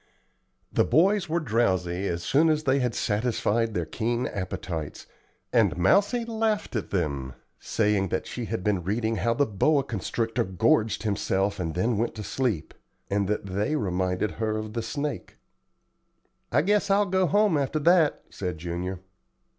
[0.73, 5.05] The boys were drowsy as soon as they had satisfied their keen appetites,
[5.53, 10.43] and Mousie laughed at them, saying that she had been reading how the boa constrictor
[10.43, 12.73] gorged himself and then went to sleep,
[13.11, 15.37] and that they reminded her of the snake.
[16.51, 19.01] "I guess I'll go home after that," said Junior.